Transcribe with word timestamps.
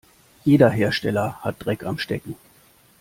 Jeder 0.45 0.71
Hersteller 0.71 1.33
hat 1.43 1.57
Dreck 1.59 1.83
am 1.83 1.99
Stecken. 1.99 2.35